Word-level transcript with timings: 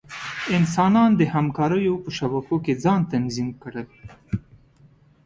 انسانان 0.57 1.09
د 1.15 1.21
همکاریو 1.33 2.01
په 2.03 2.09
شبکو 2.17 2.55
کې 2.65 2.73
ځان 2.83 2.99
تنظیم 3.11 3.49
کړل. 3.63 3.87